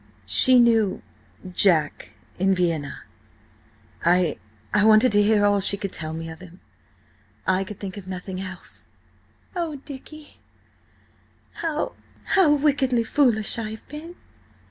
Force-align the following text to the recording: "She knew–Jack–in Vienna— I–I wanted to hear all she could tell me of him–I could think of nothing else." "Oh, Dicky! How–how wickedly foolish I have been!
"She 0.25 0.57
knew–Jack–in 0.57 2.55
Vienna— 2.55 3.03
I–I 4.03 4.83
wanted 4.83 5.11
to 5.11 5.21
hear 5.21 5.45
all 5.45 5.61
she 5.61 5.77
could 5.77 5.93
tell 5.93 6.11
me 6.13 6.27
of 6.27 6.39
him–I 6.39 7.63
could 7.63 7.79
think 7.79 7.97
of 7.97 8.07
nothing 8.07 8.41
else." 8.41 8.87
"Oh, 9.55 9.75
Dicky! 9.85 10.39
How–how 11.51 12.51
wickedly 12.51 13.03
foolish 13.03 13.59
I 13.59 13.69
have 13.69 13.87
been! 13.89 14.15